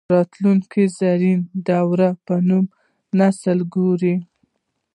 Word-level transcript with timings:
راتلونکي 0.15 0.83
زرین 0.97 1.39
دور 1.67 1.99
به 2.25 2.35
نوی 2.49 2.69
نسل 3.19 3.59
ګوري 3.73 4.15